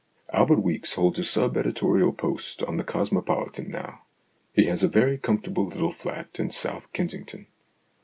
Albert 0.33 0.61
Weeks 0.63 0.95
holds 0.95 1.19
a 1.19 1.23
sub 1.23 1.55
editorial 1.55 2.11
post 2.11 2.63
on 2.63 2.77
The 2.77 2.83
Cosmopolitan 2.83 3.69
now. 3.69 4.01
He 4.51 4.65
has 4.65 4.81
a 4.81 4.87
very 4.87 5.19
comfortable 5.19 5.67
little 5.67 5.91
flat 5.91 6.39
in 6.39 6.49
South 6.49 6.91
Kensington. 6.91 7.45